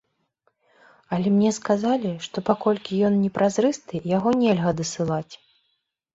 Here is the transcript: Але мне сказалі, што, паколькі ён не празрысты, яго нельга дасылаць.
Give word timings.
Але 1.17 1.27
мне 1.35 1.51
сказалі, 1.57 2.13
што, 2.29 2.37
паколькі 2.49 3.03
ён 3.11 3.21
не 3.27 3.31
празрысты, 3.37 4.03
яго 4.17 4.29
нельга 4.43 4.75
дасылаць. 4.83 5.33